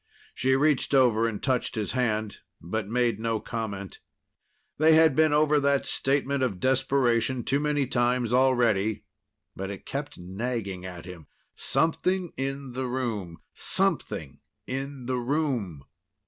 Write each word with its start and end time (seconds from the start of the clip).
She 0.33 0.55
reached 0.55 0.95
over 0.95 1.27
and 1.27 1.43
touched 1.43 1.75
his 1.75 1.91
hand, 1.91 2.39
but 2.59 2.87
made 2.89 3.19
no 3.19 3.39
comment. 3.39 3.99
They 4.79 4.95
had 4.95 5.15
been 5.15 5.31
over 5.31 5.59
that 5.59 5.85
statement 5.85 6.41
of 6.41 6.59
desperation 6.59 7.43
too 7.43 7.59
many 7.59 7.85
times 7.85 8.33
already. 8.33 9.03
But 9.55 9.69
it 9.69 9.85
kept 9.85 10.17
nagging 10.17 10.85
at 10.85 11.05
him 11.05 11.27
something 11.53 12.33
in 12.35 12.71
the 12.71 12.87
room, 12.87 13.43
something 13.53 14.39
in 14.65 15.05
the 15.05 15.17
room! 15.19 15.83